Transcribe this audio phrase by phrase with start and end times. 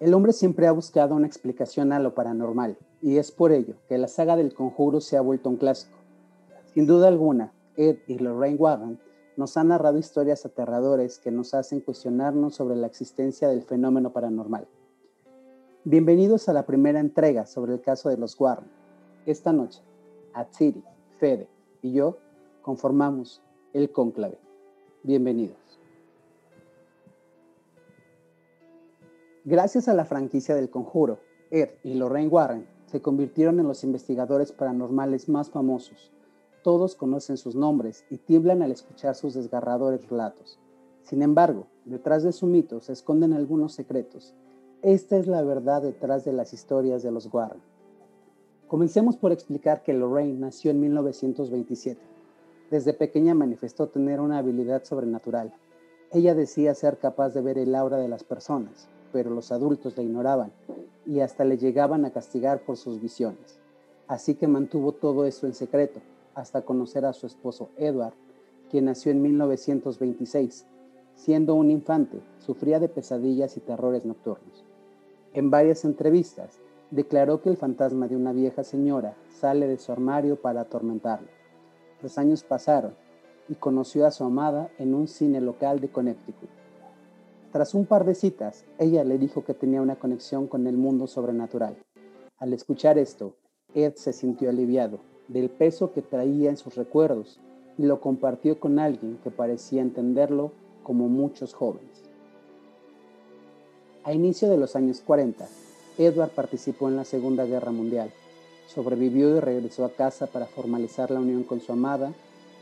[0.00, 3.98] El hombre siempre ha buscado una explicación a lo paranormal, y es por ello que
[3.98, 5.98] la saga del conjuro se ha vuelto un clásico.
[6.72, 8.98] Sin duda alguna, Ed y Lorraine Warren
[9.36, 14.66] nos han narrado historias aterradoras que nos hacen cuestionarnos sobre la existencia del fenómeno paranormal.
[15.84, 18.70] Bienvenidos a la primera entrega sobre el caso de los Warren.
[19.26, 19.82] Esta noche,
[20.32, 20.82] Atsiri,
[21.18, 21.46] Fede
[21.82, 22.16] y yo
[22.62, 23.42] conformamos
[23.74, 24.38] el cónclave.
[25.02, 25.79] Bienvenidos.
[29.50, 31.18] Gracias a la franquicia del conjuro,
[31.50, 36.12] Ed y Lorraine Warren se convirtieron en los investigadores paranormales más famosos.
[36.62, 40.60] Todos conocen sus nombres y tiemblan al escuchar sus desgarradores relatos.
[41.02, 44.36] Sin embargo, detrás de su mito se esconden algunos secretos.
[44.82, 47.60] Esta es la verdad detrás de las historias de los Warren.
[48.68, 52.00] Comencemos por explicar que Lorraine nació en 1927.
[52.70, 55.52] Desde pequeña manifestó tener una habilidad sobrenatural.
[56.12, 60.02] Ella decía ser capaz de ver el aura de las personas, pero los adultos la
[60.02, 60.52] ignoraban
[61.06, 63.58] y hasta le llegaban a castigar por sus visiones.
[64.06, 66.00] Así que mantuvo todo eso en secreto
[66.34, 68.14] hasta conocer a su esposo Edward,
[68.70, 70.66] quien nació en 1926.
[71.14, 74.64] Siendo un infante, sufría de pesadillas y terrores nocturnos.
[75.34, 76.58] En varias entrevistas,
[76.90, 81.28] declaró que el fantasma de una vieja señora sale de su armario para atormentarlo.
[82.02, 82.94] Los años pasaron
[83.48, 86.59] y conoció a su amada en un cine local de Connecticut.
[87.52, 91.08] Tras un par de citas, ella le dijo que tenía una conexión con el mundo
[91.08, 91.76] sobrenatural.
[92.38, 93.34] Al escuchar esto,
[93.74, 97.40] Ed se sintió aliviado del peso que traía en sus recuerdos
[97.76, 100.52] y lo compartió con alguien que parecía entenderlo
[100.84, 102.04] como muchos jóvenes.
[104.04, 105.48] A inicio de los años 40,
[105.98, 108.12] Edward participó en la Segunda Guerra Mundial.
[108.68, 112.12] Sobrevivió y regresó a casa para formalizar la unión con su amada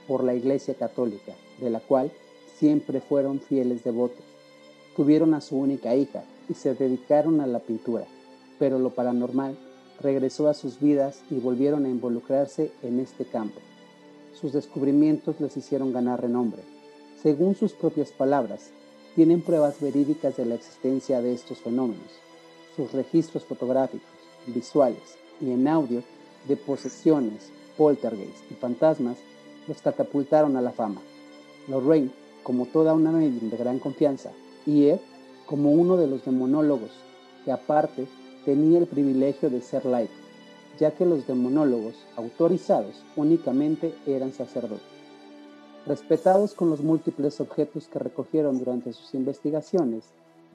[0.06, 2.10] por la Iglesia Católica, de la cual
[2.56, 4.27] siempre fueron fieles devotos.
[4.98, 8.04] Tuvieron a su única hija y se dedicaron a la pintura,
[8.58, 9.56] pero lo paranormal
[10.00, 13.60] regresó a sus vidas y volvieron a involucrarse en este campo.
[14.34, 16.62] Sus descubrimientos les hicieron ganar renombre.
[17.22, 18.72] Según sus propias palabras,
[19.14, 22.10] tienen pruebas verídicas de la existencia de estos fenómenos.
[22.74, 24.10] Sus registros fotográficos,
[24.48, 26.02] visuales y en audio
[26.48, 29.18] de posesiones, poltergeists y fantasmas
[29.68, 31.00] los catapultaron a la fama.
[31.68, 32.10] Lorraine,
[32.42, 34.32] como toda una de gran confianza,
[34.68, 35.00] y Ed
[35.46, 36.90] como uno de los demonólogos,
[37.46, 38.06] que aparte
[38.44, 40.12] tenía el privilegio de ser laico,
[40.78, 44.84] ya que los demonólogos autorizados únicamente eran sacerdotes.
[45.86, 50.04] Respetados con los múltiples objetos que recogieron durante sus investigaciones,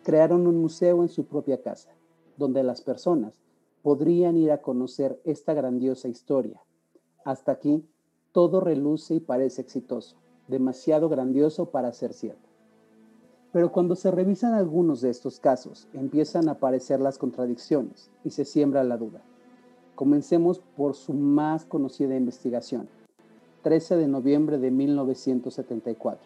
[0.04, 1.90] crearon un museo en su propia casa,
[2.38, 3.34] donde las personas
[3.82, 6.62] podrían ir a conocer esta grandiosa historia.
[7.26, 7.84] Hasta aquí,
[8.32, 12.53] todo reluce y parece exitoso, demasiado grandioso para ser cierto.
[13.54, 18.46] Pero cuando se revisan algunos de estos casos, empiezan a aparecer las contradicciones y se
[18.46, 19.22] siembra la duda.
[19.94, 22.90] Comencemos por su más conocida investigación,
[23.62, 26.26] 13 de noviembre de 1974.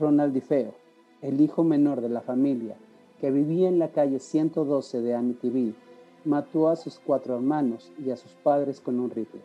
[0.00, 0.74] Ronald DiFeo,
[1.20, 2.76] el hijo menor de la familia,
[3.20, 5.76] que vivía en la calle 112 de Amityville,
[6.24, 9.42] mató a sus cuatro hermanos y a sus padres con un rifle.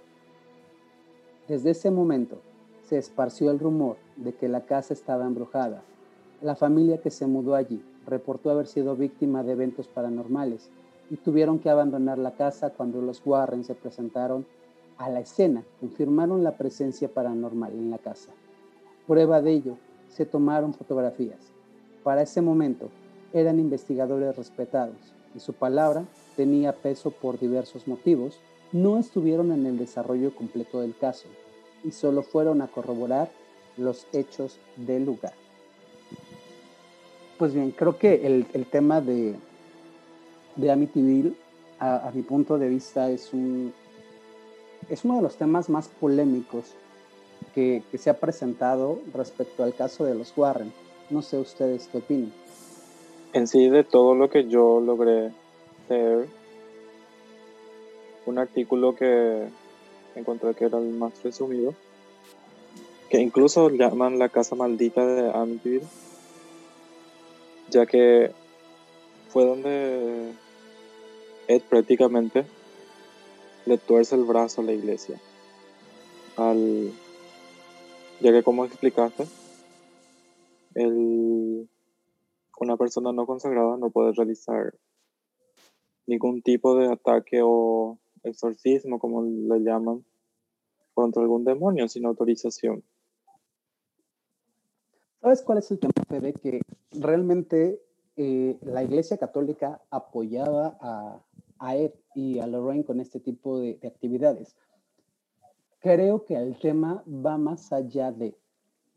[1.47, 2.39] Desde ese momento
[2.81, 5.83] se esparció el rumor de que la casa estaba embrujada
[6.41, 10.69] la familia que se mudó allí reportó haber sido víctima de eventos paranormales
[11.09, 14.45] y tuvieron que abandonar la casa cuando los Warren se presentaron
[14.97, 18.31] a la escena, confirmaron la presencia paranormal en la casa.
[19.07, 19.77] Prueba de ello,
[20.09, 21.39] se tomaron fotografías.
[22.03, 22.89] Para ese momento
[23.33, 26.05] eran investigadores respetados y su palabra
[26.35, 28.39] tenía peso por diversos motivos,
[28.71, 31.27] no estuvieron en el desarrollo completo del caso
[31.83, 33.29] y solo fueron a corroborar
[33.77, 35.33] los hechos del lugar.
[37.37, 39.35] Pues bien, creo que el, el tema de,
[40.55, 41.35] de Amityville,
[41.79, 43.73] a, mi punto de vista, es, un,
[44.89, 46.73] es uno de los temas más polémicos
[47.53, 50.73] que, que, se ha presentado respecto al caso de los Warren.
[51.11, 52.33] No sé ustedes qué opinan.
[53.33, 55.31] En sí, de todo lo que yo logré
[55.89, 56.27] leer,
[58.25, 59.47] un artículo que
[60.15, 61.75] encontré que era el más resumido,
[63.11, 65.85] que incluso llaman la casa maldita de Amityville
[67.69, 68.31] ya que
[69.29, 70.33] fue donde
[71.47, 72.45] Ed prácticamente
[73.65, 75.19] le tuerce el brazo a la iglesia.
[76.37, 76.91] Al,
[78.21, 79.27] ya que como explicaste,
[80.75, 81.67] el,
[82.59, 84.73] una persona no consagrada no puede realizar
[86.05, 90.05] ningún tipo de ataque o exorcismo, como le llaman,
[90.93, 92.83] contra algún demonio sin autorización.
[95.21, 96.33] ¿Sabes cuál es el tema, Fede?
[96.33, 96.61] Que
[96.91, 97.81] realmente
[98.15, 101.21] eh, la Iglesia Católica apoyaba a,
[101.59, 104.55] a, Ed y a Lorraine con este tipo de, de, actividades.
[105.79, 108.35] Creo que el tema va más allá de,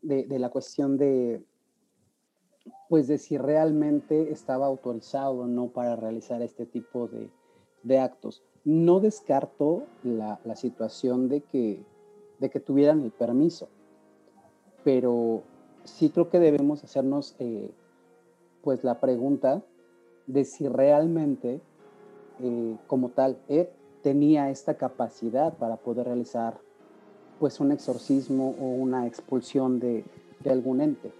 [0.01, 1.43] de, de la cuestión de,
[2.89, 7.29] pues de si realmente estaba autorizado o no para realizar este tipo de,
[7.83, 8.43] de actos.
[8.63, 11.83] No descarto la, la situación de que,
[12.39, 13.69] de que tuvieran el permiso,
[14.83, 15.43] pero
[15.83, 17.69] sí creo que debemos hacernos eh,
[18.63, 19.61] pues la pregunta
[20.27, 21.61] de si realmente
[22.41, 23.67] eh, como tal Ed
[24.01, 26.59] tenía esta capacidad para poder realizar
[27.39, 30.03] pues un exorcismo o una expulsión de,
[30.43, 31.11] de algún ente.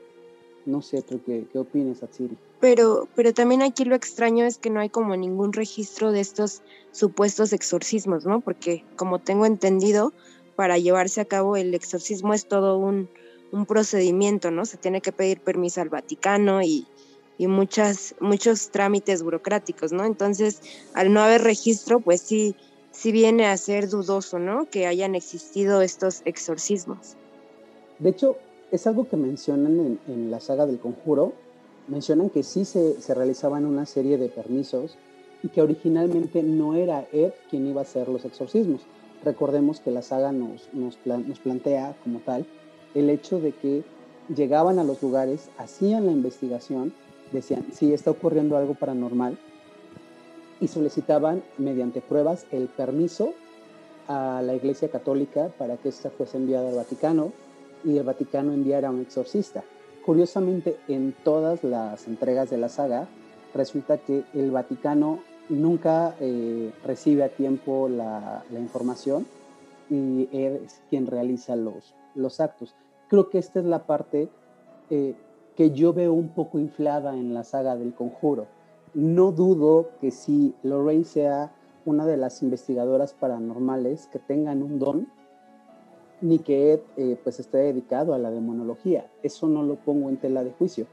[0.66, 2.38] No sé, ¿qué, qué opinas, Atsiri?
[2.60, 6.62] Pero, pero también aquí lo extraño es que no hay como ningún registro de estos
[6.92, 8.42] supuestos exorcismos, ¿no?
[8.42, 10.14] Porque como tengo entendido,
[10.56, 13.10] para llevarse a cabo el exorcismo es todo un,
[13.52, 14.66] un procedimiento, ¿no?
[14.66, 16.88] Se tiene que pedir permiso al Vaticano y,
[17.38, 20.06] y muchas, muchos trámites burocráticos, ¿no?
[20.06, 20.62] Entonces,
[20.94, 22.56] al no haber registro, pues sí,
[22.92, 24.70] sí viene a ser dudoso, ¿no?
[24.70, 27.16] Que hayan existido estos exorcismos.
[28.00, 28.38] De hecho,
[28.72, 31.34] es algo que mencionan en, en la saga del conjuro.
[31.88, 34.98] Mencionan que sí se, se, realizaban una serie de permisos
[35.44, 38.82] y que originalmente no era Ed quien iba a hacer los exorcismos.
[39.26, 42.46] Recordemos que la saga nos, nos, plan, nos plantea como tal
[42.94, 43.84] el hecho de que
[44.34, 46.94] llegaban a los lugares, hacían la investigación,
[47.32, 49.38] decían si está ocurriendo algo paranormal
[50.60, 53.34] y solicitaban mediante pruebas el permiso
[54.08, 57.32] a la Iglesia Católica para que ésta fuese enviada al Vaticano
[57.84, 59.64] y el Vaticano enviara a un exorcista.
[60.06, 63.08] Curiosamente, en todas las entregas de la saga,
[63.54, 69.26] resulta que el Vaticano nunca eh, recibe a tiempo la, la información
[69.90, 72.76] y es quien realiza los, los actos.
[73.08, 74.30] Creo que esta es la parte
[74.90, 75.16] eh,
[75.56, 78.48] que yo veo un poco inflada en la saga del conjuro.
[78.94, 81.52] No dudo que si Lorraine sea
[81.86, 85.08] una de las investigadoras paranormales que tengan un don,
[86.22, 89.10] ni que Ed eh, pues esté dedicado a la demonología.
[89.24, 90.86] Eso no lo pongo en tela de juicio.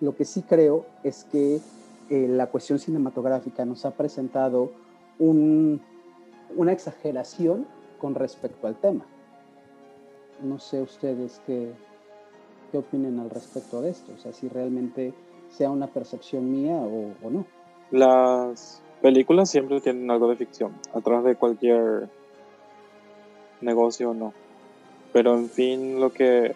[0.00, 1.60] Lo que sí creo es que
[2.10, 4.72] eh, la cuestión cinematográfica nos ha presentado
[5.18, 5.80] un,
[6.56, 7.66] una exageración
[7.98, 9.06] con respecto al tema.
[10.42, 11.72] No sé ustedes qué,
[12.70, 15.14] qué opinen al respecto de esto, o sea, si realmente
[15.50, 17.46] sea una percepción mía o, o no.
[17.90, 22.08] Las películas siempre tienen algo de ficción, atrás de cualquier
[23.60, 24.32] negocio o no.
[25.12, 26.54] Pero en fin, lo que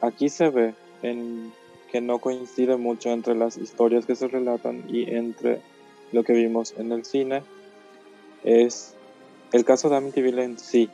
[0.00, 1.52] aquí se ve en
[1.90, 5.60] que no coincide mucho entre las historias que se relatan y entre
[6.12, 7.42] lo que vimos en el cine
[8.44, 8.94] es
[9.52, 10.88] el caso de Amityville en sí.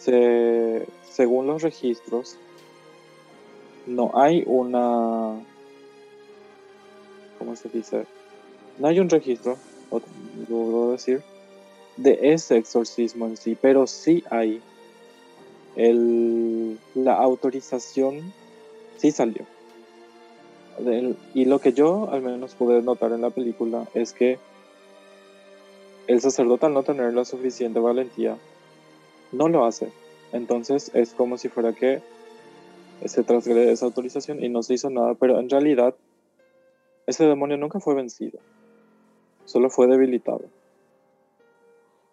[0.00, 2.38] Se, según los registros,
[3.86, 5.38] no hay una.
[7.38, 8.06] ¿Cómo se dice?
[8.78, 9.58] No hay un registro,
[10.48, 11.22] lo decir,
[11.98, 14.62] de ese exorcismo en sí, pero sí hay.
[15.76, 18.32] El, la autorización
[18.96, 19.44] sí salió.
[21.34, 24.38] y lo que yo al menos pude notar en la película es que
[26.06, 28.38] el sacerdote al no tener la suficiente valentía
[29.32, 29.90] no lo hace.
[30.32, 32.02] Entonces es como si fuera que
[33.04, 35.94] se transgrede esa autorización y no se hizo nada, pero en realidad
[37.06, 38.38] ese demonio nunca fue vencido,
[39.44, 40.42] solo fue debilitado.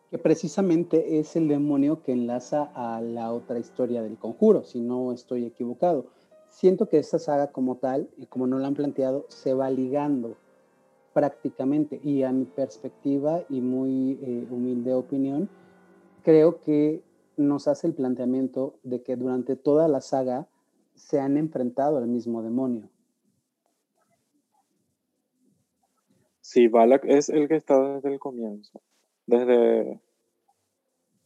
[0.10, 5.12] Que precisamente es el demonio que enlaza a la otra historia del conjuro, si no
[5.12, 6.06] estoy equivocado.
[6.50, 10.38] Siento que esta saga como tal, y como no la han planteado, se va ligando
[11.14, 15.50] prácticamente y a mi perspectiva y muy eh, humilde opinión,
[16.24, 17.02] creo que
[17.38, 20.48] nos hace el planteamiento de que durante toda la saga
[20.96, 22.90] se han enfrentado al mismo demonio.
[26.42, 28.82] Sí, Balak es el que está desde el comienzo,
[29.26, 30.02] desde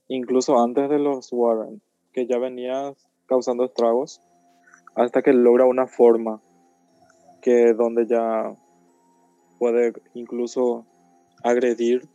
[0.07, 2.93] incluso antes de los Warren, que ya venía
[3.27, 4.21] causando estragos,
[4.95, 6.41] hasta que logra una forma
[7.41, 8.57] que donde ya
[9.57, 10.85] puede incluso
[11.43, 12.09] agredir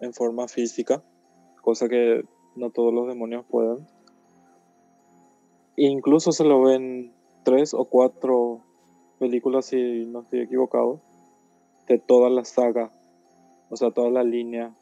[0.00, 1.04] en forma física,
[1.62, 2.24] cosa que
[2.56, 3.86] no todos los demonios pueden.
[5.76, 7.12] Incluso se lo ven
[7.44, 8.60] tres o cuatro
[9.18, 11.00] películas, si no estoy equivocado,
[11.86, 12.90] de toda la saga,
[13.70, 14.74] o sea, toda la línea.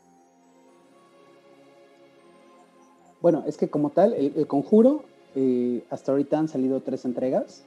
[3.20, 5.02] Bueno, es que como tal, el, conjuro,
[5.34, 7.64] eh, hasta ahorita han salido tres entregas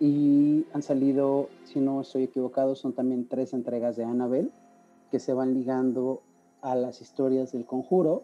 [0.00, 4.50] y han salido, si no estoy equivocado, son también tres entregas de Annabelle
[5.10, 6.22] que se van ligando
[6.60, 8.22] a las historias del conjuro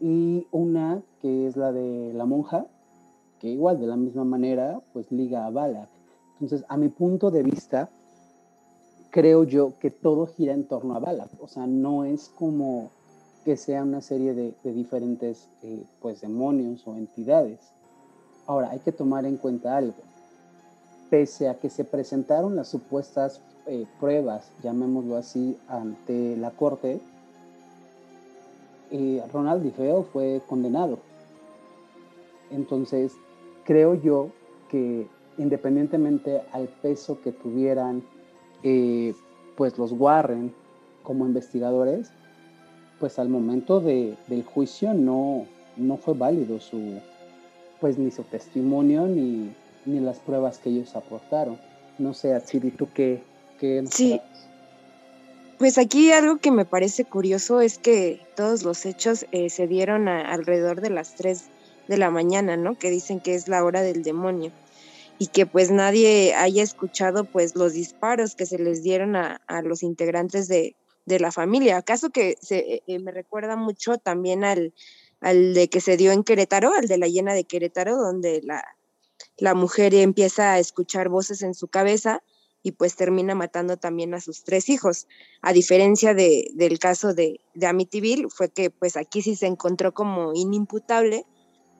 [0.00, 2.66] y una que es la de la monja,
[3.40, 5.88] que igual de la misma manera pues liga a Balak.
[6.40, 7.88] Entonces, a mi punto de vista,
[9.10, 11.30] creo yo que todo gira en torno a Balak.
[11.40, 12.90] O sea, no es como
[13.44, 17.60] que sea una serie de, diferentes eh, pues demonios o entidades.
[18.46, 19.94] Ahora, hay que tomar en cuenta algo.
[21.08, 27.00] Pese a que se presentaron las supuestas eh, pruebas, llamémoslo así, ante la corte,
[28.90, 30.98] eh, Ronald DiFeo fue condenado.
[32.50, 33.12] Entonces,
[33.64, 34.30] creo yo
[34.70, 35.06] que
[35.38, 38.02] independientemente al peso que tuvieran
[38.62, 39.14] eh,
[39.56, 40.52] pues los Warren
[41.02, 42.10] como investigadores,
[42.98, 47.00] pues al momento de, del juicio no, no fue válido su,
[47.80, 49.52] pues ni su testimonio ni,
[49.84, 51.58] ni las pruebas que ellos aportaron.
[51.98, 53.22] No sé, Atsiri, ¿tú qué,
[53.58, 54.20] qué Sí.
[55.58, 60.06] Pues aquí algo que me parece curioso es que todos los hechos eh, se dieron
[60.06, 61.44] alrededor de las 3
[61.88, 62.78] de la mañana, ¿no?
[62.78, 64.52] Que dicen que es la hora del demonio
[65.18, 69.82] y que pues nadie haya escuchado pues los disparos que se les dieron a, los
[69.82, 71.78] integrantes de, la familia.
[71.78, 74.74] ¿Acaso que se, eh, eh, me recuerda mucho también al,
[75.20, 78.62] al de que se dio en Querétaro, al de la llena de Querétaro, donde la,
[79.38, 82.22] la mujer empieza a escuchar voces en su cabeza
[82.66, 85.06] y pues termina matando también a sus tres hijos.
[85.40, 89.94] A diferencia de, del caso de, de Amityville, fue que pues aquí sí se encontró
[89.94, 91.26] como inimputable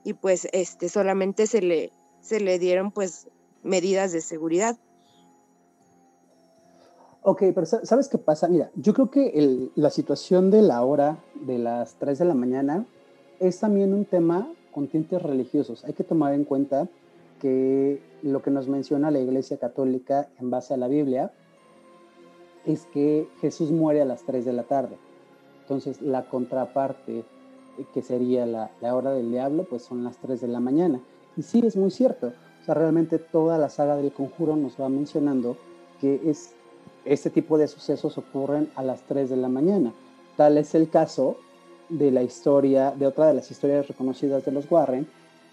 [0.04, 1.90] y pues este solamente se le,
[2.20, 3.26] se le dieron pues
[3.64, 4.78] medidas de seguridad.
[7.22, 8.46] Ok, pero ¿sabes qué pasa?
[8.46, 12.86] Mira, yo creo que la situación de la hora de las 3 de la mañana
[13.40, 15.84] es también un tema con tintes religiosos.
[15.84, 16.88] Hay que tomar en cuenta
[17.40, 21.32] que lo que nos menciona la Iglesia Católica en base a la Biblia
[22.64, 24.96] es que Jesús muere a las 3 de la tarde.
[25.62, 27.24] Entonces, la contraparte,
[27.92, 31.00] que sería la, la hora del diablo, pues son las 3 de la mañana.
[31.36, 32.32] Y sí, es muy cierto.
[32.62, 35.56] O sea, realmente toda la saga del conjuro nos va mencionando
[36.00, 36.54] que es,
[37.04, 39.92] este tipo de sucesos ocurren a las 3 de la mañana.
[40.36, 41.36] Tal es el caso
[41.88, 45.06] de la historia, de otra de las historias reconocidas de los Warren,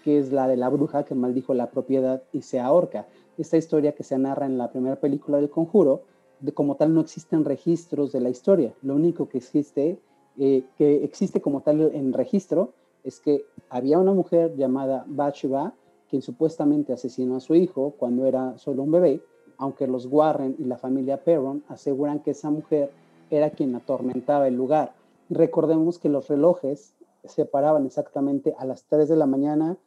[0.04, 3.08] que es la de la bruja que maldijo la propiedad y se ahorca.
[3.38, 6.02] Esta historia que se narra en la primera película del conjuro,
[6.40, 8.74] de como tal no existen registros de la historia.
[8.82, 9.98] Lo único que existe,
[10.38, 15.72] eh, que existe como tal en registro, es que había una mujer llamada Bathsheba,
[16.10, 19.22] quien supuestamente asesinó a su hijo cuando era solo un bebé,
[19.56, 22.90] aunque los Warren y la familia Perron aseguran que esa mujer
[23.30, 24.92] era quien atormentaba el lugar.
[25.30, 26.92] Recordemos que los relojes
[27.24, 29.78] se paraban exactamente a las 3 de la mañana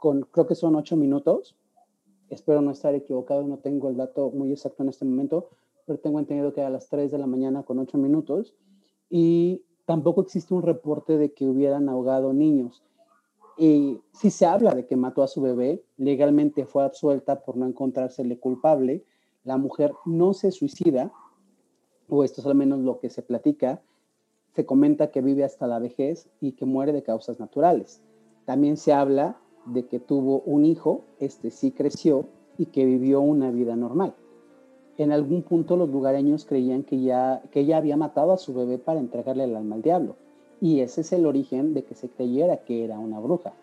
[0.00, 1.56] con, creo que son 8 minutos.
[2.30, 5.50] Espero no estar equivocado, no tengo el dato muy exacto en este momento,
[5.86, 8.54] pero tengo entendido que a las 3 de la mañana con 8 minutos.
[9.08, 12.82] Y tampoco existe un reporte de que hubieran ahogado niños.
[13.58, 17.66] Y si se habla de que mató a su bebé, legalmente fue absuelta por no
[17.66, 19.04] encontrársele culpable.
[19.44, 21.12] La mujer no se suicida,
[22.08, 23.82] o esto es al menos lo que se platica.
[24.54, 28.02] Se comenta que vive hasta la vejez y que muere de causas naturales.
[28.46, 29.38] También se habla
[29.72, 32.26] de que tuvo un hijo, este sí creció
[32.58, 34.14] y que vivió una vida normal
[35.02, 38.76] en algún punto los lugareños creían que ya, que ella había matado a su bebé
[38.76, 40.16] para entregarle el alma al diablo.
[40.60, 43.54] Y ese es el origen de que se creyera que era una bruja.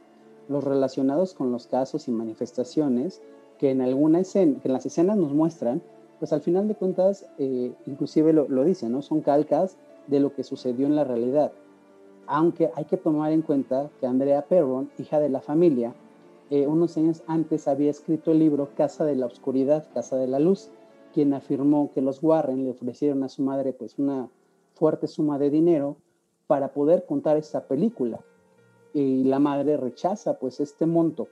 [0.50, 3.22] Los relacionados con los casos y manifestaciones
[3.60, 5.84] que en alguna escena, que en las escenas nos muestran,
[6.18, 9.04] pues al final de cuentas, eh, inclusive lo, lo dicen, ¿no?
[9.04, 11.52] Son calcas de lo que sucedió en la realidad.
[12.28, 15.96] Aunque hay que tomar en cuenta que Andrea Perron, hija de la familia,
[16.50, 20.40] eh, unos años antes había escrito el libro Casa de la Oscuridad, Casa de la
[20.40, 20.70] Luz,
[21.14, 24.30] quien afirmó que los Warren le ofrecieron a su madre pues una
[24.76, 25.98] fuerte suma de dinero
[26.48, 28.20] para poder contar esta película
[28.94, 31.28] y la madre rechaza pues este monto.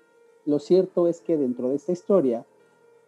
[0.46, 2.46] Lo cierto es que dentro de esta historia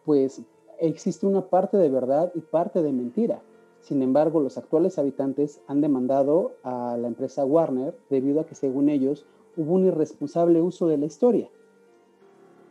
[0.04, 0.42] pues
[0.80, 3.42] existe una parte de verdad y parte de mentira.
[3.80, 8.88] Sin embargo, los actuales habitantes han demandado a la empresa Warner debido a que según
[8.88, 9.24] ellos
[9.56, 11.48] hubo un irresponsable uso de la historia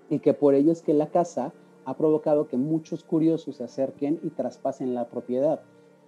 [0.09, 1.53] y que por ello es que la casa
[1.85, 5.61] ha provocado que muchos curiosos se acerquen y traspasen la propiedad,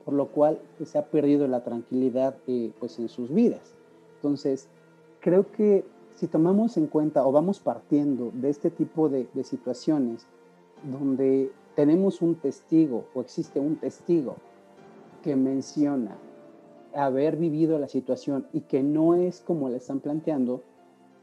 [0.05, 3.73] por lo cual pues, se ha perdido la tranquilidad eh, pues, en sus vidas.
[4.15, 4.67] Entonces,
[5.21, 10.27] creo que si tomamos en cuenta o vamos partiendo de este tipo de, de situaciones
[10.83, 14.35] donde tenemos un testigo o existe un testigo
[15.21, 16.17] que menciona
[16.93, 20.63] haber vivido la situación y que no es como la están planteando,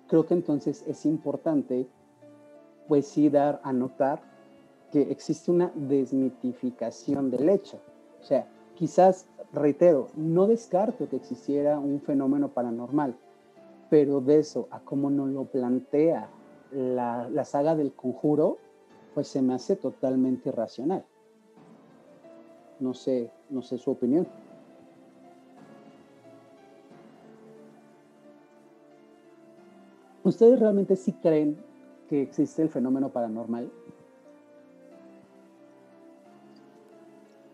[0.09, 1.87] creo que entonces es importante
[2.89, 4.21] pues sí dar a notar
[4.93, 7.81] que existe una desmitificación del hecho.
[8.21, 13.17] O sea, quizás, reitero, no descarto que existiera un fenómeno paranormal,
[13.91, 16.29] pero de eso a cómo nos lo plantea
[16.71, 18.59] la, la saga del conjuro,
[19.15, 21.05] pues se me hace totalmente irracional.
[22.79, 24.27] No sé, no sé su opinión.
[30.23, 31.57] ¿Ustedes realmente sí creen
[32.09, 33.71] que existe el fenómeno paranormal?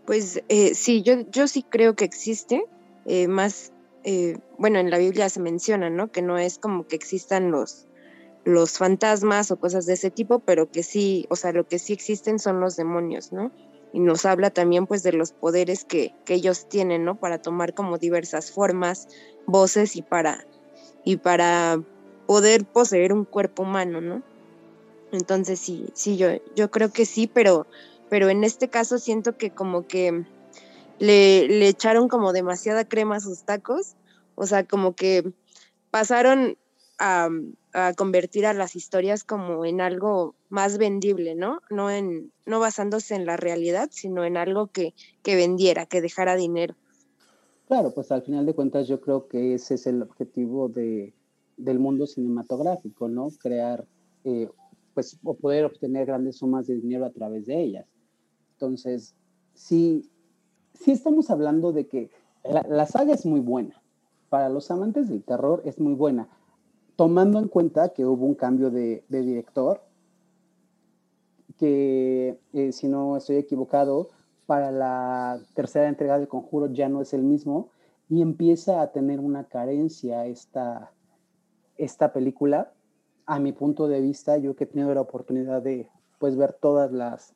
[0.07, 2.65] Pues eh, sí, yo, yo sí creo que existe,
[3.05, 3.73] eh, más,
[4.05, 6.09] eh, bueno, en la Biblia se menciona, ¿no?
[6.11, 7.87] Que no es como que existan los,
[8.45, 11.93] los fantasmas o cosas de ese tipo, pero que sí, o sea, lo que sí
[11.93, 13.53] existen son los demonios, ¿no?
[13.93, 17.17] Y nos habla también pues de los poderes que, que ellos tienen, ¿no?
[17.17, 19.09] Para tomar como diversas formas,
[19.47, 20.47] voces y para,
[21.05, 21.81] y para
[22.27, 24.23] poder poseer un cuerpo humano, ¿no?
[25.13, 27.67] Entonces sí, sí, yo, yo creo que sí, pero,
[28.09, 30.25] pero en este caso siento que como que
[30.99, 33.95] le, le echaron como demasiada crema a sus tacos,
[34.35, 35.33] o sea, como que
[35.91, 36.57] pasaron
[36.99, 37.29] a,
[37.73, 41.61] a, convertir a las historias como en algo más vendible, ¿no?
[41.71, 46.37] No, en, no basándose en la realidad, sino en algo que, que vendiera, que dejara
[46.37, 46.75] dinero.
[47.69, 51.15] Claro, pues al final de cuentas yo creo que ese es el objetivo de,
[51.57, 53.29] del mundo cinematográfico, ¿no?
[53.41, 53.87] Crear,
[54.25, 54.49] eh,
[54.95, 57.87] pues, o poder obtener grandes sumas de dinero a través de ellas.
[58.55, 59.15] Entonces,
[59.55, 60.11] sí,
[60.75, 62.11] sí estamos hablando de que
[62.45, 63.83] la, la saga es muy buena.
[64.29, 66.29] Para los amantes del terror es muy buena,
[67.03, 69.83] tomando en cuenta que hubo un cambio de, de director,
[71.59, 74.11] que eh, si no estoy equivocado,
[74.47, 77.71] para la tercera entrega del conjuro ya no es el mismo
[78.09, 80.93] y empieza a tener una carencia esta,
[81.77, 82.73] esta película,
[83.27, 85.89] a mi punto de vista, yo que he tenido la oportunidad de
[86.21, 87.35] pues, ver todas las,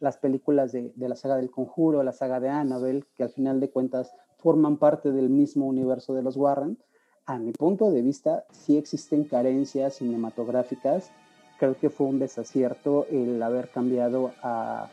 [0.00, 3.60] las películas de, de, la saga del conjuro, la saga de Annabelle, que al final
[3.60, 6.78] de cuentas forman parte del mismo universo de los Warren,
[7.26, 11.10] a mi punto de vista sí existen carencias cinematográficas.
[11.58, 14.88] Creo que fue un desacierto el haber cambiado a,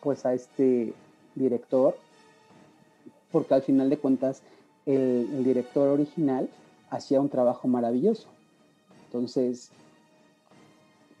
[0.00, 0.92] pues, a este
[1.34, 1.96] director,
[3.30, 4.42] porque al final de cuentas
[4.86, 6.48] el, director original
[6.90, 8.26] hacía un trabajo maravilloso.
[9.06, 9.70] Entonces,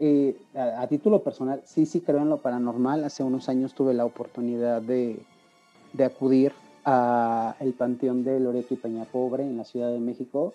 [0.00, 3.04] eh, a, título personal, sí, sí creo en lo paranormal.
[3.04, 5.24] Hace unos años tuve la oportunidad de
[6.04, 6.52] acudir
[6.84, 10.52] al Panteón de Loreto y Peña Pobre en la Ciudad de México.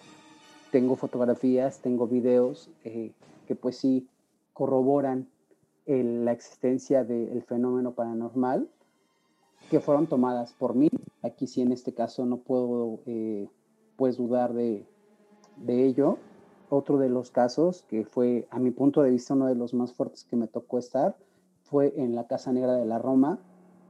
[0.72, 3.12] Tengo fotografías, tengo videos eh,
[3.48, 4.08] que pues sí
[4.54, 5.28] corroboran
[5.86, 8.68] el, la existencia del fenómeno paranormal
[9.70, 10.90] que fueron tomadas por mí.
[11.22, 13.48] Aquí sí en este caso no puedo eh,
[13.96, 14.86] pues dudar de,
[15.58, 16.18] de ello.
[16.70, 19.94] Otro de los casos que fue, a mi punto de vista, uno de los más
[19.94, 21.16] fuertes que me tocó estar,
[21.64, 23.40] fue en la Casa Negra de la Roma.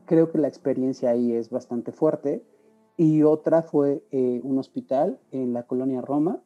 [0.07, 2.43] Creo que la experiencia ahí es bastante fuerte.
[2.97, 6.39] Y otra fue eh, un hospital en la colonia Roma.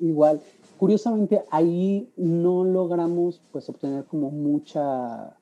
[0.00, 0.42] Igual,
[0.76, 5.36] curiosamente, ahí no logramos pues obtener como mucha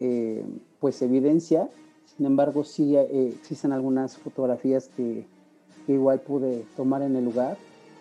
[0.00, 0.44] eh,
[0.80, 1.70] pues evidencia.
[2.14, 5.24] Sin embargo, sí eh, existen algunas fotografías que,
[5.86, 7.56] que igual pude tomar en el lugar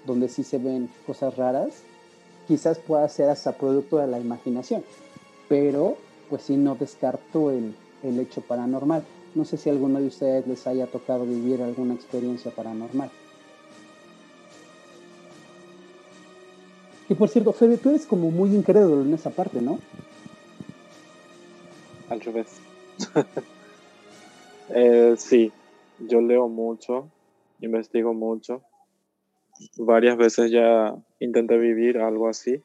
[0.05, 1.83] donde sí se ven cosas raras,
[2.47, 4.83] quizás pueda ser hasta producto de la imaginación,
[5.47, 5.95] pero
[6.29, 9.03] pues sí no descarto el, el hecho paranormal.
[9.35, 13.09] No sé si alguno de ustedes les haya tocado vivir alguna experiencia paranormal.
[17.09, 19.79] Y por cierto, Fede, tú eres como muy incrédulo en esa parte, ¿no?
[22.09, 22.59] Al revés.
[24.69, 25.51] eh, sí,
[25.99, 27.09] yo leo mucho,
[27.59, 28.61] investigo mucho,
[29.77, 32.61] varias veces ya intenté vivir algo así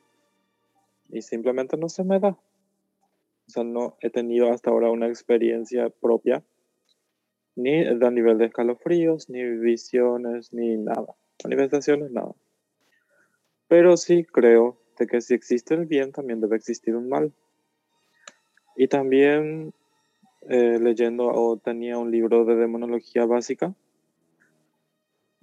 [1.11, 2.37] y simplemente no se me da.
[3.48, 6.42] O sea, no he tenido hasta ahora una experiencia propia,
[7.54, 11.14] ni a nivel de escalofríos, ni visiones, ni nada.
[11.44, 12.32] Manifestaciones, nada.
[13.68, 17.32] Pero sí creo de que si existe el bien, también debe existir un mal.
[18.76, 19.72] Y también
[20.48, 23.74] eh, leyendo o tenía un libro de demonología básica.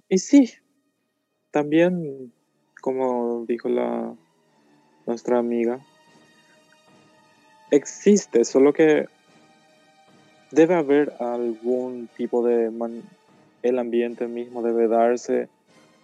[0.09, 0.53] Y sí,
[1.51, 2.31] también,
[2.81, 4.15] como dijo la,
[5.05, 5.85] nuestra amiga,
[7.75, 9.07] existe, solo que
[10.51, 12.69] debe haber algún tipo de...
[12.69, 13.03] Man,
[13.63, 15.47] el ambiente mismo debe darse,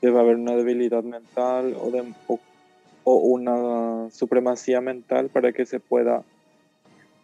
[0.01, 1.91] debe haber una debilidad mental o,
[2.27, 2.39] o,
[3.03, 6.23] o una supremacía mental para que se pueda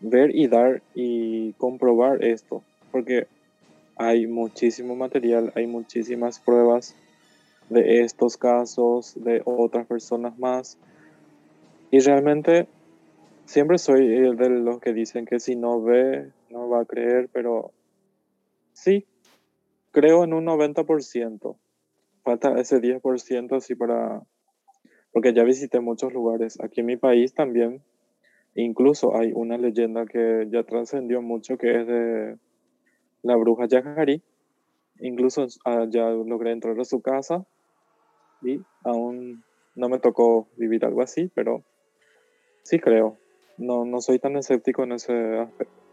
[0.02, 3.28] ver y dar y comprobar esto, porque
[3.96, 6.96] hay muchísimo material, hay muchísimas pruebas
[7.70, 10.78] de estos casos, de otras personas más.
[11.92, 12.68] Y realmente
[13.46, 17.72] siempre soy de los que dicen que si no ve, no va a creer, pero
[18.74, 19.06] sí,
[19.92, 21.58] creo en un 90%.
[22.24, 24.24] Falta ese 10% así para...
[25.12, 26.60] Porque ya visité muchos lugares.
[26.62, 27.82] Aquí en mi país también.
[28.56, 32.38] Incluso hay una leyenda que ya trascendió mucho, que es de
[33.22, 34.22] la bruja Yahari.
[35.00, 37.46] Incluso ah, ya logré entrar a su casa
[38.42, 39.44] y aún
[39.76, 41.64] no me tocó vivir algo así, pero
[42.64, 43.18] sí creo.
[43.58, 45.86] No, no soy tan escéptico en ese aspecto.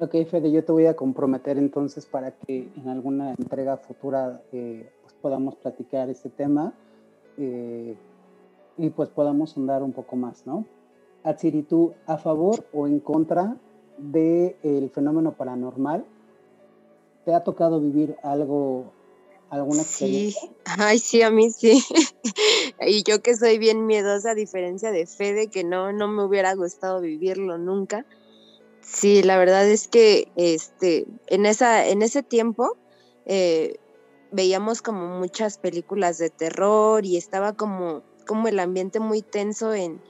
[0.00, 4.90] Ok, Fede, yo te voy a comprometer entonces para que en alguna entrega futura eh,
[5.02, 6.72] pues podamos platicar este tema
[7.36, 7.94] eh,
[8.78, 10.64] y pues podamos andar un poco más, ¿no?
[11.22, 13.58] Atsiri, ¿tú a favor o en contra
[13.98, 16.06] del fenómeno paranormal?
[17.26, 18.92] ¿Te ha tocado vivir algo,
[19.50, 20.40] alguna experiencia?
[20.40, 21.82] Sí, ay, sí, a mí sí.
[22.80, 26.54] y yo que soy bien miedosa, a diferencia de Fede, que no, no me hubiera
[26.54, 28.06] gustado vivirlo nunca
[28.92, 32.76] Sí, la verdad es que este, en, esa, en ese tiempo
[33.26, 33.76] eh,
[34.32, 40.00] veíamos como muchas películas de terror y estaba como, como el ambiente muy tenso en,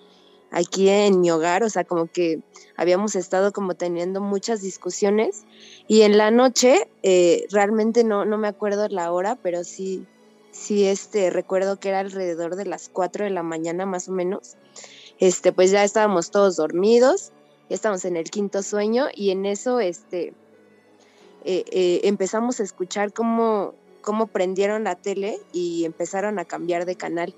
[0.51, 2.41] aquí en mi hogar, o sea, como que
[2.77, 5.45] habíamos estado como teniendo muchas discusiones
[5.87, 10.07] y en la noche, eh, realmente no, no me acuerdo la hora, pero sí,
[10.51, 14.57] sí, este, recuerdo que era alrededor de las 4 de la mañana más o menos,
[15.19, 17.33] este, pues ya estábamos todos dormidos
[17.71, 20.35] ya estamos en el quinto sueño y en eso este,
[21.45, 26.97] eh, eh, empezamos a escuchar cómo, cómo prendieron la tele y empezaron a cambiar de
[26.97, 27.33] canal.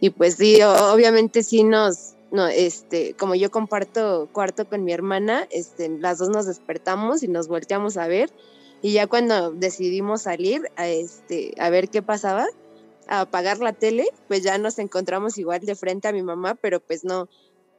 [0.00, 5.46] Y pues sí, obviamente sí nos, no, este, como yo comparto cuarto con mi hermana,
[5.52, 8.28] este, las dos nos despertamos y nos volteamos a ver.
[8.82, 12.48] Y ya cuando decidimos salir a, este, a ver qué pasaba,
[13.06, 16.80] a apagar la tele, pues ya nos encontramos igual de frente a mi mamá, pero
[16.80, 17.28] pues no,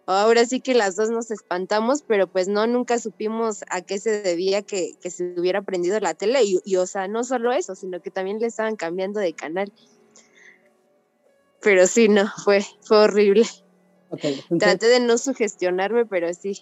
[0.06, 4.22] ahora sí que las dos nos espantamos, pero pues no, nunca supimos a qué se
[4.22, 8.10] debía que, se hubiera prendido la tele y, o sea, no solo eso, sino que
[8.10, 9.74] también le estaban cambiando de canal.
[11.60, 13.46] Pero sí, no, fue, fue horrible.
[14.60, 16.58] Traté de no sugestionarme, pero sí.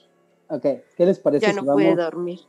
[0.50, 1.48] Ok, ¿qué les parece?
[1.48, 2.40] Ya no pude dormir.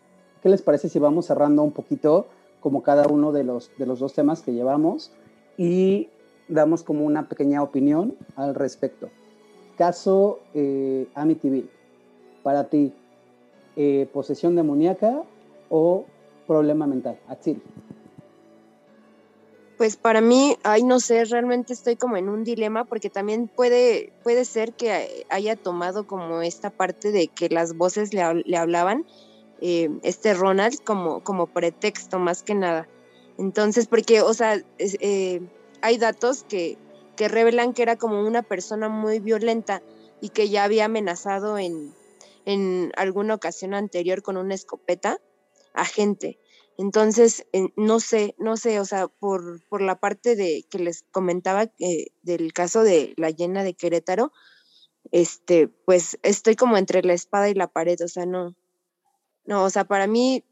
[0.42, 2.26] ¿Qué les parece si vamos cerrando un poquito
[2.60, 5.12] como cada uno de los, de los dos temas que llevamos
[5.56, 6.08] y
[6.48, 9.08] damos como una pequeña opinión al respecto?
[9.78, 11.70] Caso eh, Amityville,
[12.42, 12.92] para ti,
[13.76, 15.22] eh, posesión demoníaca
[15.70, 16.04] o
[16.46, 17.18] problema mental.
[17.28, 17.62] Atsil.
[19.84, 24.14] Pues para mí, ay, no sé, realmente estoy como en un dilema porque también puede,
[24.22, 28.22] puede ser que haya tomado como esta parte de que las voces le,
[28.56, 29.04] hablaban,
[29.60, 32.88] eh, este Ronald, como, como pretexto más que nada.
[33.36, 35.42] Entonces, porque, o sea, eh,
[35.82, 36.78] hay datos que,
[37.14, 39.82] que revelan que era como una persona muy violenta
[40.22, 41.92] y que ya había amenazado en,
[42.46, 45.18] en alguna ocasión anterior con una escopeta
[45.74, 46.38] a gente.
[46.76, 51.70] Entonces, no sé, no sé, o sea, por, por la parte de que les comentaba
[51.78, 54.32] eh, del caso de la llena de Querétaro,
[55.12, 58.56] este, pues estoy como entre la espada y la pared, o sea, no,
[59.44, 60.42] no, o sea, para mí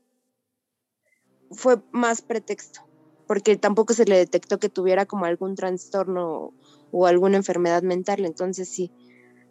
[1.50, 2.82] fue más pretexto
[3.32, 6.52] porque tampoco se le detectó que tuviera como algún trastorno
[6.90, 8.92] o, alguna enfermedad mental, entonces sí,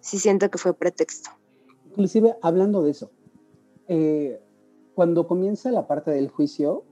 [0.02, 1.32] sí siento que fue pretexto.
[1.90, 3.12] Inclusive, hablando de eso,
[3.88, 4.40] eh,
[5.02, 6.84] cuando comienza la parte del juicio,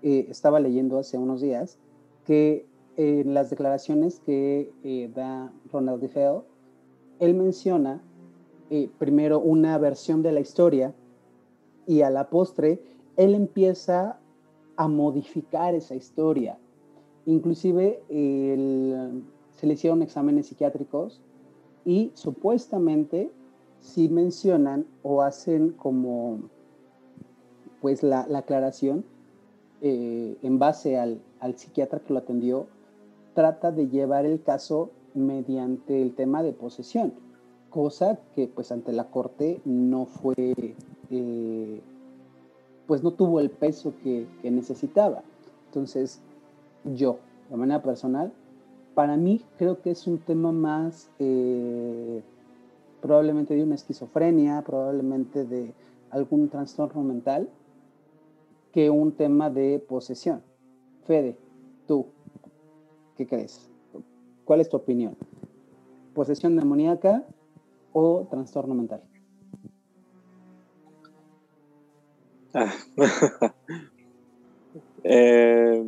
[0.00, 1.80] eh, estaba leyendo hace unos días
[2.24, 2.64] que
[2.96, 6.44] en las declaraciones que eh, da Ronald DeFeo,
[7.18, 8.00] él menciona
[8.98, 10.94] primero una versión de la historia
[11.88, 12.80] y a la postre
[13.16, 14.20] él empieza
[14.76, 16.60] a modificar esa historia.
[17.24, 18.00] Inclusive
[19.50, 21.20] se le hicieron exámenes psiquiátricos
[21.84, 23.32] y supuestamente
[23.80, 26.48] si mencionan o hacen como
[27.86, 29.04] pues la, aclaración
[29.80, 32.66] eh, en base al, al psiquiatra que lo atendió,
[33.32, 37.12] trata de llevar el caso mediante el tema de posesión,
[37.70, 40.34] cosa que pues ante la corte no fue
[41.10, 41.80] eh,
[42.88, 45.22] pues no tuvo el peso que, necesitaba.
[45.66, 46.18] Entonces,
[46.96, 47.18] yo,
[47.50, 48.32] de manera personal,
[48.96, 52.20] para mí creo que es un tema más eh,
[53.00, 55.72] probablemente de una esquizofrenia, probablemente de
[56.10, 57.48] algún trastorno mental,
[58.76, 60.42] que un tema de posesión.
[61.06, 61.34] Fede,
[61.86, 62.08] tú,
[63.16, 63.70] ¿qué crees?
[64.44, 65.16] ¿Cuál es tu opinión?
[66.12, 67.24] ¿Posesión demoníaca
[67.94, 69.02] o trastorno mental?
[75.08, 75.84] Eh,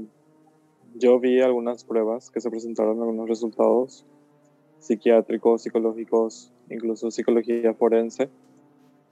[0.94, 4.07] yo vi algunas pruebas que se presentaron, algunos resultados
[4.79, 8.31] psiquiátricos, psicológicos, incluso psicología forense,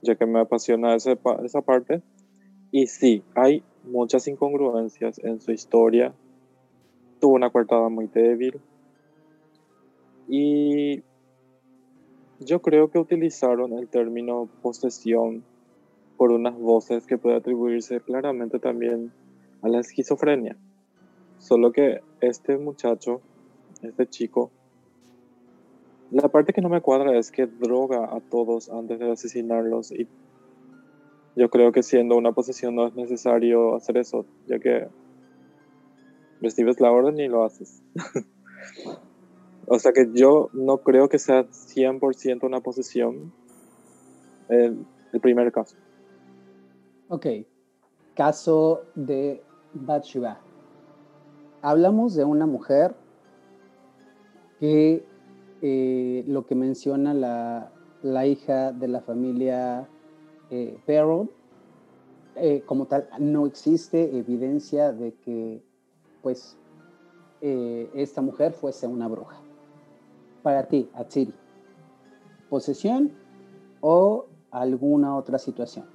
[0.03, 2.03] ya que me apasiona esa parte.
[2.71, 6.15] Y sí, hay muchas incongruencias en su historia.
[7.21, 8.61] Tuvo una coartada muy débil.
[10.29, 11.03] Y
[12.41, 15.45] yo creo que utilizaron el término posesión
[16.17, 19.13] por unas voces que puede atribuirse claramente también
[19.63, 20.57] a la esquizofrenia.
[21.39, 23.21] Solo que este muchacho,
[23.83, 24.51] este chico,
[26.11, 30.07] la parte que no me cuadra es que droga a todos antes de asesinarlos y
[31.37, 34.89] yo creo que siendo una posesión no es necesario hacer eso, ya que
[36.41, 37.83] recibes la orden y lo haces.
[39.67, 43.33] o sea que yo no creo que sea 100% una posesión
[44.49, 44.87] el,
[45.21, 45.77] primer caso.
[47.09, 47.27] Ok,
[48.15, 49.43] caso de
[49.75, 50.41] Bathsheba.
[51.63, 52.95] Hablamos de una mujer
[54.59, 55.05] que
[55.63, 57.73] eh, lo que menciona la,
[58.03, 59.89] la, hija de la familia
[60.51, 61.31] eh, Perron,
[62.37, 65.63] eh, como tal, no existe evidencia de que
[66.23, 66.57] pues
[67.41, 69.41] eh, esta mujer fuese una bruja.
[70.43, 71.35] Para ti, Atsiri,
[72.49, 73.13] posesión
[73.81, 75.87] o alguna otra situación.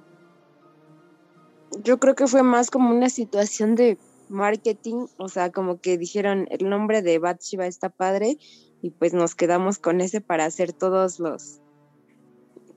[1.82, 6.46] Yo creo que fue más como una situación de marketing, o sea, como que dijeron
[6.50, 8.38] el nombre de Bathsheba está padre
[8.82, 11.61] y pues nos quedamos con ese para hacer todos los,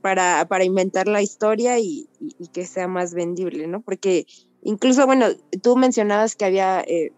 [0.05, 2.07] para, para inventar la historia y,
[2.53, 3.81] que sea más vendible, ¿no?
[3.81, 4.27] Porque
[4.61, 5.29] incluso, bueno,
[5.63, 7.11] tú mencionabas que había eh,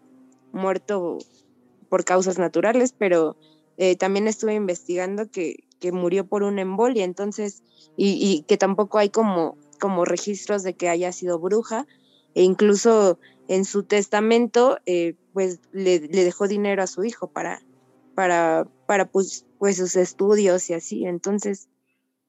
[0.54, 1.17] muerto
[1.89, 3.36] por causas naturales, pero
[3.76, 7.62] eh, también estuve investigando que, que, murió por una embolia, entonces,
[7.97, 11.86] y, que tampoco hay como, como registros de que haya sido bruja,
[12.36, 13.19] e incluso
[13.50, 17.62] en su testamento, eh, pues le, le, dejó dinero a su hijo para,
[18.15, 21.06] para, para pues, pues sus estudios y así.
[21.06, 21.67] Entonces,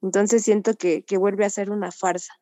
[0.02, 2.34] entonces siento que, que vuelve a ser una farsa.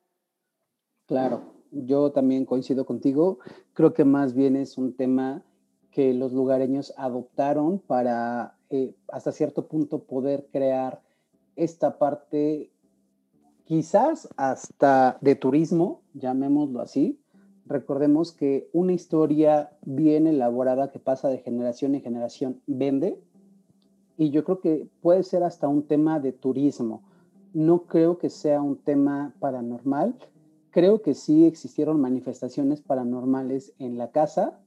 [1.07, 3.39] Claro, yo también coincido contigo.
[3.73, 5.45] Creo que más bien es un tema
[5.91, 11.03] que los lugareños adoptaron para eh, hasta cierto punto poder crear
[11.55, 12.71] esta parte
[13.65, 17.19] quizás hasta de turismo, llamémoslo así,
[17.65, 23.19] recordemos que una historia bien elaborada que pasa de generación en generación vende
[24.17, 27.03] y yo creo que puede ser hasta un tema de turismo.
[27.57, 30.15] No creo que sea un tema paranormal.
[30.71, 34.61] Creo que sí existieron manifestaciones paranormales en la casa,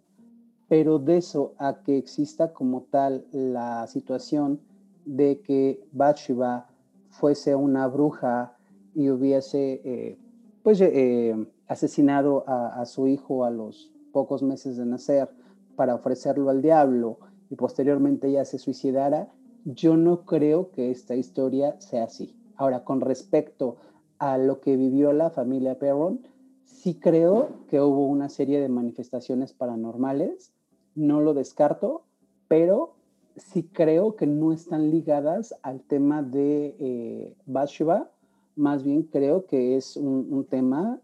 [0.68, 4.60] pero de eso a que exista como tal la situación
[5.06, 6.66] de que Bathsheba
[7.10, 8.58] fuese una bruja
[8.96, 10.18] y hubiese eh,
[10.64, 11.36] pues eh,
[11.68, 15.30] asesinado a, a, su hijo a los pocos meses de nacer
[15.76, 17.20] para ofrecerlo al diablo
[17.52, 19.32] y posteriormente ella se suicidara,
[19.64, 22.39] yo no creo que esta historia sea así.
[22.60, 23.78] Ahora, con respecto
[24.18, 26.20] a lo que vivió la familia Perron,
[26.66, 30.52] sí creo que hubo una serie de manifestaciones paranormales,
[30.94, 32.04] no lo descarto,
[32.50, 32.96] pero
[33.38, 38.12] sí creo que no están ligadas al tema de eh, Bathsheba,
[38.58, 41.00] más bien creo que es un, un tema.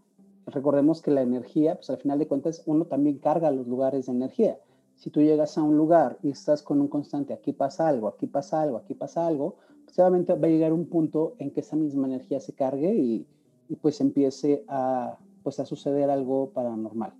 [0.47, 4.11] Recordemos que la energía, pues al final de cuentas, uno también carga los lugares de
[4.11, 4.59] energía.
[4.97, 8.27] Si tú llegas a un lugar y estás con un constante, aquí pasa algo, aquí
[8.27, 9.55] pasa algo, aquí pasa algo,
[9.97, 13.25] obviamente va a llegar un punto en que esa misma energía se cargue y,
[13.69, 17.13] y pues empiece a, pues a suceder algo paranormal.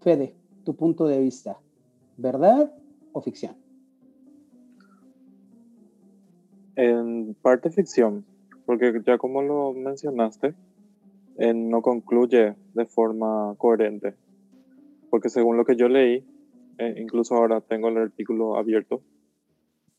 [0.00, 0.34] Fede,
[0.64, 1.58] tu punto de vista,
[2.16, 2.72] ¿verdad
[3.12, 3.54] o ficción?
[6.74, 8.24] En parte ficción,
[8.66, 10.54] porque ya como lo mencionaste,
[11.38, 14.14] eh, no concluye de forma coherente.
[15.10, 16.24] Porque según lo que yo leí,
[16.78, 19.00] eh, incluso ahora tengo el artículo abierto,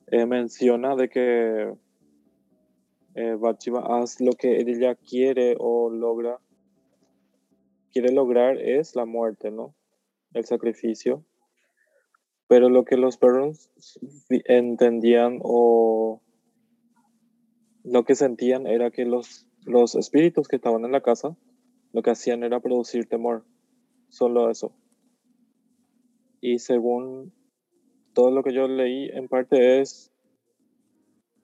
[0.07, 1.73] eh, menciona de que
[3.17, 6.39] eh, Bathsheba hace lo que ella quiere o logra,
[7.91, 9.73] quiere lograr es la muerte, ¿no?
[10.33, 11.25] El sacrificio.
[12.47, 13.71] Pero lo que los perros
[14.29, 16.21] entendían o
[17.83, 21.35] lo que sentían era que los los espíritus que estaban en la casa
[21.91, 23.45] lo que hacían era producir temor.
[24.09, 24.73] Solo eso.
[26.39, 27.33] Y según
[28.13, 30.11] todo lo que yo leí, en parte es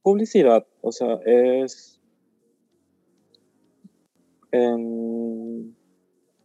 [0.03, 0.67] publicidad.
[0.81, 1.99] O sea, es
[4.51, 5.75] en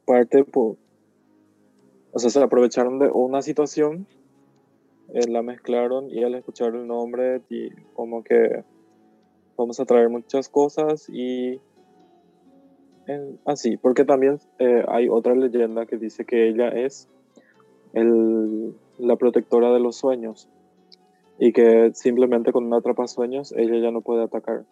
[0.06, 0.78] parte, o
[2.18, 4.06] sea, se aprovecharon de una situación,
[5.12, 8.64] eh, la mezclaron y al escuchar el nombre, y como que
[9.58, 11.60] vamos a traer muchas cosas y
[13.44, 17.08] así, porque también eh, hay otra leyenda que dice que ella es
[17.94, 20.48] el, la protectora de los sueños
[21.38, 24.64] y que simplemente con una sueños ella ya no puede atacar.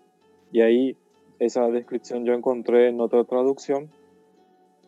[0.53, 0.97] Y ahí
[1.39, 3.91] esa descripción yo encontré en otra traducción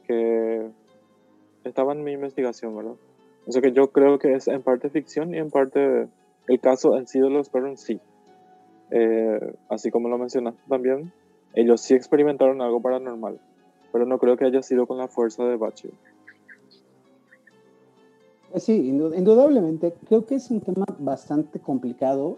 [0.07, 0.71] que
[1.65, 2.95] estaba en mi investigación, ¿verdad?
[3.47, 6.09] O sea que yo creo que es en parte ficción y en parte
[6.49, 8.01] el caso en sí de los perros sí.
[8.91, 11.13] Eh, así como lo mencionaste también,
[11.55, 13.39] ellos sí experimentaron algo paranormal.
[13.93, 15.89] pero no creo que haya sido con la fuerza de Bachi.
[18.55, 19.95] Eh, sí, indudablemente.
[20.07, 22.37] Creo que es un tema bastante complicado.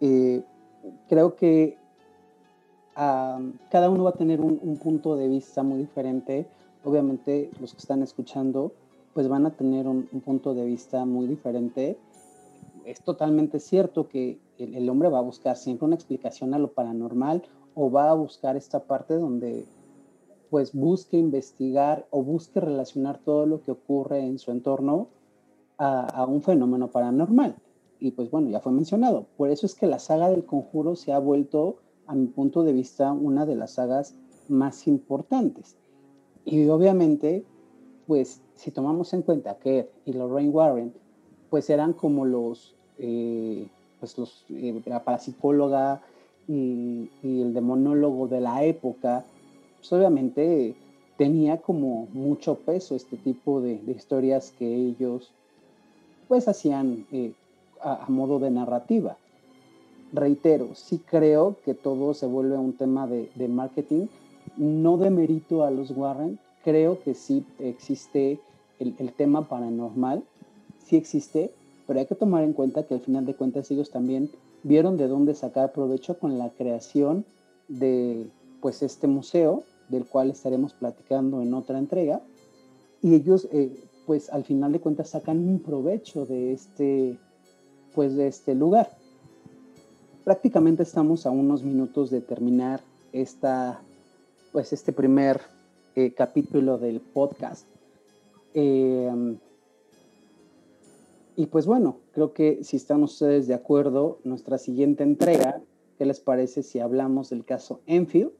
[0.00, 0.42] Eh,
[1.08, 1.78] creo que
[2.94, 6.46] cada uno va a tener un, punto de vista muy diferente.
[6.82, 8.72] Obviamente los que están escuchando
[9.12, 11.98] pues van a tener un, punto de vista muy diferente.
[12.86, 17.42] Es totalmente cierto que el, hombre va a buscar siempre una explicación a lo paranormal
[17.74, 19.66] o va a buscar esta parte donde
[20.48, 25.08] pues busque investigar o busque relacionar todo lo que ocurre en su entorno
[25.78, 27.56] a, un fenómeno paranormal.
[27.98, 29.26] Y pues bueno, ya fue mencionado.
[29.36, 32.72] Por eso es que la saga del conjuro se ha vuelto, a mi punto de
[32.72, 34.14] vista, una de las sagas
[34.48, 35.76] más importantes.
[36.44, 37.44] Y obviamente,
[38.06, 40.92] pues si tomamos en cuenta que y Lorraine Warren,
[41.50, 43.66] pues eran como los, eh,
[43.98, 46.02] pues los, eh, la parapsicóloga
[46.46, 49.24] y, el demonólogo de la época,
[49.78, 50.76] pues obviamente
[51.16, 55.32] tenía como mucho peso este tipo de historias que ellos
[56.28, 57.32] pues hacían eh,
[57.80, 59.16] a, modo de narrativa.
[60.12, 64.06] Reitero, sí creo que todo se vuelve un tema de, marketing,
[64.56, 68.38] no de mérito a los Warren, creo que sí existe
[68.78, 70.22] el, tema paranormal,
[70.84, 71.50] sí existe,
[71.86, 74.30] pero hay que tomar en cuenta que al final de cuentas ellos también
[74.62, 77.24] vieron de dónde sacar provecho con la creación
[77.68, 78.26] de
[78.60, 82.20] pues este museo, del cual estaremos platicando en otra entrega,
[83.02, 83.70] y ellos eh,
[84.06, 87.18] pues al final de cuentas sacan un provecho de este,
[87.94, 88.96] pues de este lugar.
[90.24, 92.80] Prácticamente estamos a unos minutos de terminar
[93.12, 93.82] esta,
[94.52, 95.40] pues este primer
[95.96, 97.66] eh, capítulo del podcast.
[98.54, 99.38] Em,
[101.34, 105.60] y pues bueno, creo que si están ustedes de acuerdo, nuestra siguiente entrega,
[105.98, 108.32] ¿qué les parece si hablamos del caso Enfield,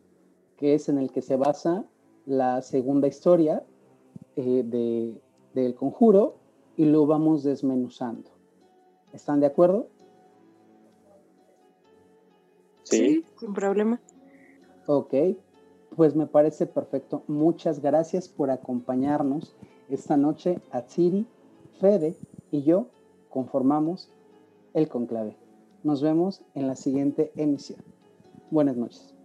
[0.56, 1.84] que es en el que se basa
[2.24, 3.62] la segunda historia
[4.36, 5.20] eh, de
[5.62, 6.36] del conjuro
[6.76, 8.30] y lo vamos desmenuzando.
[9.12, 9.88] ¿Están de acuerdo?
[12.82, 14.00] Sí, sin problema.
[14.86, 15.14] Ok,
[15.96, 17.22] pues me parece perfecto.
[17.26, 19.56] Muchas gracias por acompañarnos
[19.88, 20.60] esta noche.
[20.70, 21.26] a Siri,
[21.80, 22.16] Fede
[22.50, 22.86] y yo
[23.30, 24.10] conformamos
[24.74, 25.36] el conclave.
[25.82, 27.80] Nos vemos en la siguiente emisión.
[28.50, 29.15] Buenas noches.